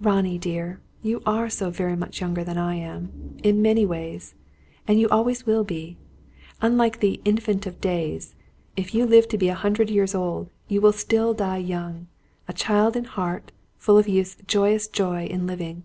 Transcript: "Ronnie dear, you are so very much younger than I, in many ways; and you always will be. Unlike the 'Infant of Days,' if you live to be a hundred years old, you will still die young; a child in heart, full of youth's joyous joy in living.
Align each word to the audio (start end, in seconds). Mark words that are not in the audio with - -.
"Ronnie 0.00 0.36
dear, 0.36 0.80
you 1.00 1.22
are 1.24 1.48
so 1.48 1.70
very 1.70 1.94
much 1.94 2.20
younger 2.20 2.42
than 2.42 2.58
I, 2.58 2.74
in 3.44 3.62
many 3.62 3.86
ways; 3.86 4.34
and 4.88 4.98
you 4.98 5.08
always 5.10 5.46
will 5.46 5.62
be. 5.62 5.96
Unlike 6.60 6.98
the 6.98 7.20
'Infant 7.24 7.66
of 7.68 7.80
Days,' 7.80 8.34
if 8.74 8.96
you 8.96 9.06
live 9.06 9.28
to 9.28 9.38
be 9.38 9.46
a 9.48 9.54
hundred 9.54 9.88
years 9.88 10.12
old, 10.12 10.50
you 10.66 10.80
will 10.80 10.90
still 10.90 11.34
die 11.34 11.58
young; 11.58 12.08
a 12.48 12.52
child 12.52 12.96
in 12.96 13.04
heart, 13.04 13.52
full 13.76 13.96
of 13.96 14.08
youth's 14.08 14.38
joyous 14.48 14.88
joy 14.88 15.26
in 15.26 15.46
living. 15.46 15.84